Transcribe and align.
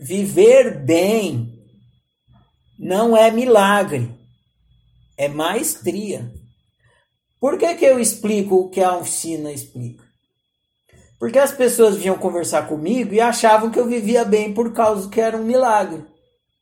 Viver 0.00 0.78
bem 0.84 1.58
não 2.78 3.16
é 3.16 3.30
milagre, 3.30 4.08
é 5.16 5.26
maestria. 5.28 6.32
Por 7.40 7.58
que, 7.58 7.74
que 7.74 7.84
eu 7.84 7.98
explico 7.98 8.56
o 8.56 8.68
que 8.68 8.80
a 8.80 8.96
oficina 8.96 9.50
explica? 9.50 10.04
Porque 11.18 11.38
as 11.38 11.50
pessoas 11.50 11.96
vinham 11.96 12.16
conversar 12.16 12.68
comigo 12.68 13.12
e 13.12 13.20
achavam 13.20 13.70
que 13.70 13.78
eu 13.78 13.88
vivia 13.88 14.24
bem 14.24 14.54
por 14.54 14.72
causa 14.72 15.08
que 15.08 15.20
era 15.20 15.36
um 15.36 15.44
milagre. 15.44 16.04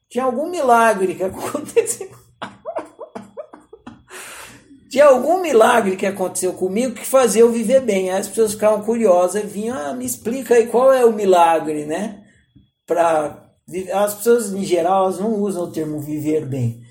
Tinha 0.08 0.24
algum 0.24 0.50
milagre 0.50 1.14
que 1.14 1.22
aconteceu. 1.24 2.10
Tinha 4.88 5.06
algum 5.06 5.42
milagre 5.42 5.96
que 5.96 6.06
aconteceu 6.06 6.54
comigo 6.54 6.94
que 6.94 7.04
fazia 7.04 7.42
eu 7.42 7.52
viver 7.52 7.80
bem. 7.80 8.10
Aí 8.10 8.18
as 8.18 8.28
pessoas 8.28 8.52
ficavam 8.52 8.82
curiosas 8.82 9.44
e 9.44 9.46
vinham, 9.46 9.76
ah, 9.76 9.92
me 9.92 10.06
explica 10.06 10.54
aí 10.54 10.68
qual 10.68 10.90
é 10.90 11.04
o 11.04 11.12
milagre, 11.12 11.84
né? 11.84 12.25
Pra, 12.86 13.50
as 13.92 14.14
pessoas, 14.14 14.52
em 14.52 14.64
geral, 14.64 15.04
elas 15.04 15.18
não 15.18 15.34
usam 15.34 15.64
o 15.64 15.72
termo 15.72 16.00
viver 16.00 16.46
bem. 16.46 16.82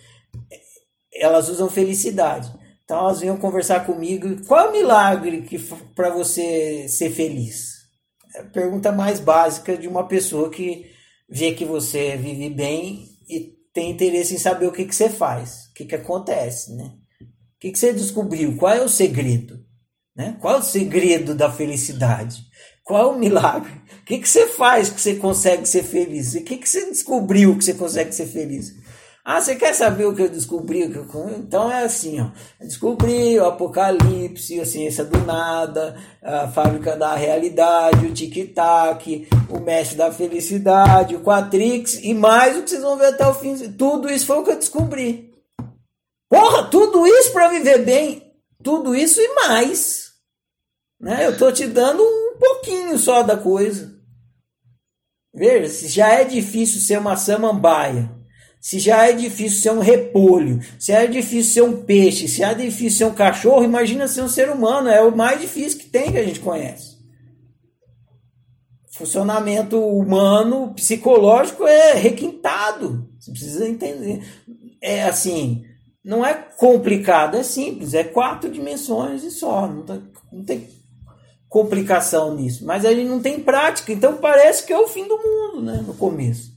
Elas 1.14 1.50
usam 1.50 1.70
felicidade. 1.70 2.52
Então 2.84 3.00
elas 3.00 3.22
vinham 3.22 3.38
conversar 3.38 3.86
comigo. 3.86 4.46
Qual 4.46 4.66
é 4.66 4.70
o 4.70 4.72
milagre 4.72 5.42
que 5.42 5.58
para 5.96 6.12
você 6.12 6.88
ser 6.88 7.10
feliz? 7.10 7.76
É 8.36 8.42
a 8.42 8.46
pergunta 8.46 8.92
mais 8.92 9.20
básica 9.20 9.76
de 9.78 9.88
uma 9.88 10.08
pessoa 10.08 10.52
que 10.52 10.92
vê 11.28 11.54
que 11.54 11.66
você 11.66 12.16
vive 12.16 12.50
bem 12.50 13.08
e 13.28 13.56
tem 13.74 13.92
interesse 13.92 14.36
em 14.36 14.38
saber 14.38 14.68
o 14.68 14.72
que, 14.72 14.86
que 14.86 14.96
você 14.96 15.10
faz, 15.10 15.66
o 15.70 15.74
que, 15.74 15.86
que 15.86 15.96
acontece, 15.96 16.74
né? 16.76 16.94
O 17.22 17.60
que, 17.60 17.72
que 17.72 17.80
você 17.80 17.92
descobriu? 17.92 18.56
Qual 18.56 18.72
é 18.72 18.82
o 18.82 18.90
segredo? 18.90 19.66
Né? 20.16 20.38
Qual 20.40 20.56
é 20.56 20.60
o 20.60 20.64
segredo 20.64 21.34
da 21.34 21.52
felicidade? 21.52 22.42
Qual 22.86 23.02
é 23.02 23.16
o 23.16 23.18
milagre? 23.18 23.74
O 24.02 24.06
que, 24.06 24.20
que 24.20 24.30
você 24.30 24.46
faz 24.46 24.90
que 24.90 25.02
você 25.02 25.16
consegue 25.16 25.68
ser 25.68 25.82
feliz? 25.82 26.36
O 26.36 26.44
que, 26.44 26.58
que 26.58 26.70
você 26.70 26.86
descobriu 26.86 27.58
que 27.58 27.66
você 27.66 27.74
consegue 27.74 28.14
ser 28.14 28.28
feliz? 28.28 28.76
Ah, 29.28 29.42
você 29.42 29.56
quer 29.56 29.74
saber 29.74 30.06
o 30.06 30.14
que 30.14 30.22
eu 30.22 30.30
descobri? 30.30 30.84
Então 30.84 31.72
é 31.72 31.84
assim, 31.84 32.22
ó. 32.22 32.28
descobri 32.60 33.40
o 33.40 33.46
Apocalipse, 33.46 34.62
a 34.62 34.66
ciência 34.68 35.04
do 35.04 35.18
nada, 35.26 36.00
a 36.22 36.48
fábrica 36.48 36.96
da 36.96 37.16
realidade, 37.16 38.06
o 38.06 38.14
tic-tac, 38.14 39.28
o 39.50 39.60
mestre 39.60 39.98
da 39.98 40.12
felicidade, 40.12 41.16
o 41.16 41.24
Quatrix 41.24 41.96
e 42.04 42.14
mais 42.14 42.56
o 42.56 42.62
que 42.62 42.70
vocês 42.70 42.84
vão 42.84 42.98
ver 42.98 43.08
até 43.08 43.26
o 43.26 43.34
fim. 43.34 43.58
Tudo 43.72 44.12
isso 44.12 44.28
foi 44.28 44.38
o 44.38 44.44
que 44.44 44.52
eu 44.52 44.60
descobri. 44.60 45.34
Porra, 46.30 46.66
tudo 46.66 47.08
isso 47.08 47.34
para 47.34 47.50
viver 47.50 47.84
bem, 47.84 48.32
tudo 48.62 48.94
isso 48.94 49.20
e 49.20 49.34
mais. 49.34 50.12
Né? 51.00 51.26
Eu 51.26 51.36
tô 51.36 51.52
te 51.52 51.66
dando 51.66 52.04
um 52.04 52.25
pouquinho 52.38 52.98
só 52.98 53.24
da 53.24 53.38
coisa. 53.38 53.96
Veja, 55.34 55.70
se 55.70 55.88
já 55.90 56.14
é 56.14 56.24
difícil 56.24 56.80
ser 56.80 56.98
uma 56.98 57.18
samambaia, 57.18 58.10
se 58.62 58.80
já 58.80 59.06
é 59.06 59.12
difícil 59.12 59.62
ser 59.62 59.72
um 59.72 59.80
repolho, 59.80 60.60
se 60.80 60.92
é 60.92 61.06
difícil 61.06 61.54
ser 61.54 61.62
um 61.62 61.84
peixe, 61.84 62.28
se 62.28 62.42
é 62.42 62.54
difícil 62.54 62.98
ser 62.98 63.06
um 63.06 63.14
cachorro, 63.14 63.64
imagina 63.64 64.08
ser 64.08 64.24
um 64.24 64.30
ser 64.30 64.50
humano. 64.50 64.90
É 64.90 65.02
o 65.02 65.16
mais 65.16 65.40
difícil 65.40 65.80
que 65.80 65.86
tem 65.86 66.12
que 66.12 66.18
a 66.18 66.24
gente 66.24 66.40
conhece. 66.40 66.96
Funcionamento 68.92 69.78
humano, 69.78 70.74
psicológico 70.74 71.68
é 71.68 71.94
requintado. 71.94 73.08
Você 73.20 73.32
precisa 73.32 73.68
entender. 73.68 74.24
É 74.82 75.04
assim, 75.04 75.64
não 76.04 76.26
é 76.26 76.34
complicado, 76.34 77.36
é 77.36 77.44
simples. 77.44 77.94
É 77.94 78.04
quatro 78.04 78.50
dimensões 78.50 79.24
e 79.24 79.30
só. 79.30 79.68
Não, 79.68 79.84
tá, 79.84 80.02
não 80.32 80.44
tem 80.44 80.68
complicação 81.56 82.36
nisso. 82.36 82.66
Mas 82.66 82.84
a 82.84 82.94
gente 82.94 83.08
não 83.08 83.22
tem 83.22 83.40
prática, 83.40 83.94
então 83.94 84.18
parece 84.18 84.66
que 84.66 84.74
é 84.74 84.78
o 84.78 84.90
fim 84.90 85.08
do 85.08 85.18
mundo, 85.18 85.62
né? 85.62 85.82
No 85.88 85.94
começo. 85.94 86.54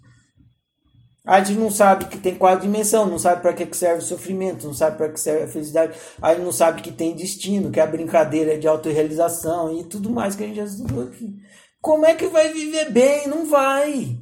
A 1.24 1.38
gente 1.38 1.56
não 1.56 1.70
sabe 1.70 2.06
que 2.06 2.18
tem 2.18 2.34
quatro 2.34 2.62
dimensões, 2.62 3.08
não 3.08 3.18
sabe 3.18 3.40
para 3.40 3.52
que 3.52 3.76
serve 3.76 4.02
o 4.02 4.06
sofrimento, 4.06 4.66
não 4.66 4.74
sabe 4.74 4.96
para 4.96 5.08
que 5.10 5.20
serve 5.20 5.44
a 5.44 5.48
felicidade, 5.48 5.96
a 6.20 6.34
gente 6.34 6.42
não 6.42 6.50
sabe 6.50 6.82
que 6.82 6.90
tem 6.90 7.14
destino, 7.14 7.70
que 7.70 7.78
a 7.78 7.86
brincadeira 7.86 8.54
é 8.54 8.56
de 8.56 8.66
autorrealização 8.66 9.78
e 9.78 9.84
tudo 9.84 10.10
mais 10.10 10.34
que 10.34 10.42
a 10.42 10.46
gente 10.48 10.56
já 10.56 10.64
estudou 10.64 11.04
aqui. 11.04 11.32
Como 11.80 12.04
é 12.04 12.14
que 12.14 12.26
vai 12.26 12.52
viver 12.52 12.90
bem? 12.90 13.28
Não 13.28 13.46
vai. 13.46 14.18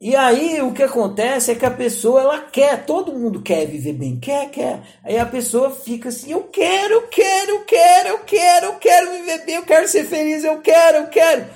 E 0.00 0.14
aí 0.14 0.62
o 0.62 0.72
que 0.72 0.84
acontece 0.84 1.50
é 1.50 1.54
que 1.56 1.66
a 1.66 1.70
pessoa 1.70 2.22
ela 2.22 2.40
quer, 2.40 2.86
todo 2.86 3.12
mundo 3.12 3.42
quer 3.42 3.66
viver 3.66 3.94
bem, 3.94 4.18
quer, 4.18 4.48
quer. 4.48 4.80
Aí 5.02 5.18
a 5.18 5.26
pessoa 5.26 5.70
fica 5.72 6.08
assim, 6.08 6.30
eu 6.30 6.44
quero, 6.44 6.94
eu 6.94 7.08
quero, 7.08 7.50
eu 7.50 7.64
viver 9.28 9.44
bem, 9.44 9.54
eu 9.56 9.64
quero 9.64 9.86
ser 9.86 10.04
feliz, 10.04 10.42
eu 10.44 10.60
quero, 10.60 10.98
eu 10.98 11.06
quero. 11.08 11.46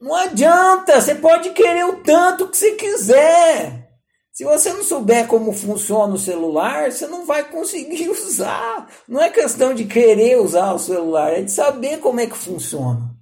Não 0.00 0.14
adianta, 0.14 1.00
você 1.00 1.14
pode 1.14 1.50
querer 1.50 1.84
o 1.84 2.02
tanto 2.02 2.48
que 2.48 2.56
você 2.56 2.72
quiser. 2.72 3.86
Se 4.32 4.44
você 4.44 4.70
não 4.72 4.82
souber 4.82 5.26
como 5.26 5.52
funciona 5.52 6.14
o 6.14 6.18
celular, 6.18 6.92
você 6.92 7.06
não 7.06 7.24
vai 7.24 7.44
conseguir 7.50 8.08
usar. 8.10 8.88
Não 9.08 9.20
é 9.20 9.30
questão 9.30 9.74
de 9.74 9.84
querer 9.84 10.38
usar 10.38 10.72
o 10.72 10.78
celular, 10.78 11.32
é 11.32 11.42
de 11.42 11.50
saber 11.50 11.98
como 11.98 12.20
é 12.20 12.26
que 12.26 12.36
funciona. 12.36 13.14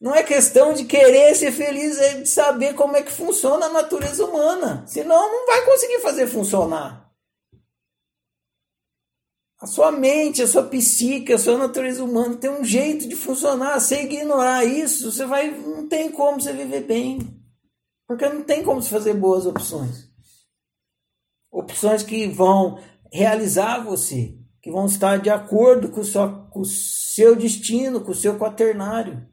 Não 0.00 0.14
é 0.14 0.22
questão 0.22 0.74
de 0.74 0.84
querer 0.84 1.34
ser 1.34 1.52
feliz, 1.52 1.98
é 1.98 2.14
de 2.14 2.28
saber 2.28 2.74
como 2.74 2.96
é 2.96 3.02
que 3.02 3.12
funciona 3.12 3.66
a 3.66 3.72
natureza 3.72 4.24
humana. 4.26 4.84
Senão 4.86 5.32
não 5.32 5.46
vai 5.46 5.64
conseguir 5.64 6.00
fazer 6.00 6.26
funcionar. 6.26 7.03
A 9.64 9.66
sua 9.66 9.90
mente, 9.90 10.42
a 10.42 10.46
sua 10.46 10.64
psique, 10.64 11.32
a 11.32 11.38
sua 11.38 11.56
natureza 11.56 12.04
humana 12.04 12.36
tem 12.36 12.50
um 12.50 12.62
jeito 12.62 13.08
de 13.08 13.16
funcionar. 13.16 13.80
Se 13.80 13.94
ignorar 13.94 14.62
isso, 14.62 15.10
você 15.10 15.24
vai, 15.24 15.50
não 15.52 15.88
tem 15.88 16.12
como 16.12 16.38
você 16.38 16.52
viver 16.52 16.82
bem. 16.82 17.42
Porque 18.06 18.28
não 18.28 18.42
tem 18.42 18.62
como 18.62 18.82
você 18.82 18.90
fazer 18.90 19.14
boas 19.14 19.46
opções. 19.46 20.10
Opções 21.50 22.02
que 22.02 22.26
vão 22.26 22.78
realizar 23.10 23.82
você, 23.82 24.36
que 24.60 24.70
vão 24.70 24.84
estar 24.84 25.16
de 25.16 25.30
acordo 25.30 25.88
com 25.88 26.02
com 26.50 26.60
o 26.60 26.66
seu 26.66 27.34
destino, 27.34 28.02
com 28.02 28.10
o 28.10 28.14
seu 28.14 28.38
quaternário. 28.38 29.26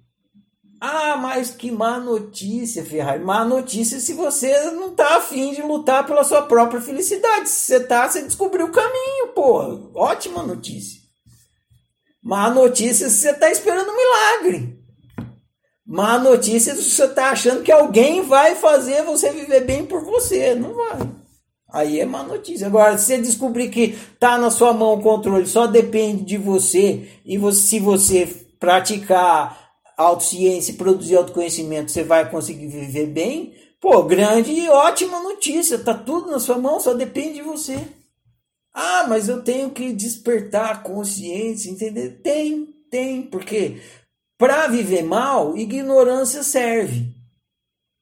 Ah, 0.84 1.16
mas 1.16 1.52
que 1.52 1.70
má 1.70 2.00
notícia, 2.00 2.84
Ferrari. 2.84 3.24
Má 3.24 3.46
notícia 3.46 4.00
se 4.00 4.14
você 4.14 4.72
não 4.72 4.96
tá 4.96 5.18
afim 5.18 5.54
de 5.54 5.62
lutar 5.62 6.08
pela 6.08 6.24
sua 6.24 6.42
própria 6.42 6.82
felicidade. 6.82 7.48
Se 7.50 7.68
você 7.68 7.80
tá, 7.82 8.10
você 8.10 8.24
descobriu 8.24 8.66
o 8.66 8.72
caminho, 8.72 9.28
pô. 9.36 9.92
Ótima 9.94 10.42
notícia. 10.42 11.00
Má 12.24 12.50
notícia 12.50 13.08
se 13.10 13.18
você 13.18 13.32
tá 13.32 13.52
esperando 13.52 13.92
um 13.92 13.96
milagre. 13.96 14.82
Má 15.86 16.18
notícia 16.18 16.74
se 16.74 16.90
você 16.90 17.08
tá 17.10 17.30
achando 17.30 17.62
que 17.62 17.72
alguém 17.72 18.24
vai 18.24 18.56
fazer 18.56 19.04
você 19.04 19.30
viver 19.30 19.62
bem 19.62 19.86
por 19.86 20.04
você. 20.04 20.56
Não 20.56 20.74
vai. 20.74 21.12
Aí 21.72 22.00
é 22.00 22.06
má 22.08 22.24
notícia. 22.24 22.66
Agora, 22.66 22.98
se 22.98 23.06
você 23.06 23.18
descobrir 23.20 23.70
que 23.70 23.96
tá 24.20 24.36
na 24.36 24.50
sua 24.50 24.74
mão 24.74 24.96
o 24.96 25.02
controle, 25.04 25.46
só 25.46 25.68
depende 25.68 26.24
de 26.24 26.38
você, 26.38 27.08
e 27.24 27.38
você, 27.38 27.62
se 27.62 27.80
você 27.80 28.26
praticar 28.60 29.61
autociência, 30.02 30.74
produzir 30.74 31.16
autoconhecimento, 31.16 31.92
você 31.92 32.04
vai 32.04 32.30
conseguir 32.30 32.68
viver 32.68 33.08
bem, 33.08 33.54
pô, 33.80 34.04
grande 34.04 34.52
e 34.52 34.70
ótima 34.70 35.22
notícia, 35.22 35.80
tá 35.80 35.94
tudo 35.94 36.30
na 36.30 36.40
sua 36.40 36.58
mão, 36.58 36.80
só 36.80 36.94
depende 36.94 37.36
de 37.36 37.42
você. 37.42 37.78
Ah, 38.74 39.06
mas 39.08 39.28
eu 39.28 39.44
tenho 39.44 39.70
que 39.72 39.92
despertar 39.92 40.72
a 40.72 40.78
consciência, 40.78 41.70
entender? 41.70 42.22
Tem, 42.22 42.66
tem, 42.90 43.24
porque 43.24 43.82
para 44.38 44.68
viver 44.68 45.04
mal, 45.04 45.58
ignorância 45.58 46.44
serve, 46.44 47.14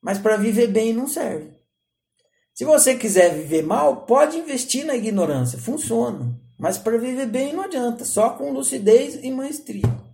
mas 0.02 0.18
para 0.18 0.38
viver 0.38 0.68
bem 0.68 0.94
não 0.94 1.08
serve. 1.08 1.60
Se 2.54 2.66
você 2.66 2.96
quiser 2.96 3.34
viver 3.34 3.64
mal, 3.64 4.06
pode 4.06 4.38
investir 4.38 4.86
na 4.86 4.96
ignorância, 4.96 5.58
funciona. 5.58 6.38
Mas 6.60 6.78
para 6.78 6.98
viver 6.98 7.26
bem 7.26 7.54
não 7.54 7.64
adianta, 7.64 8.04
só 8.04 8.32
com 8.32 8.52
lucidez 8.52 9.18
e 9.24 9.32
maestria. 9.32 10.09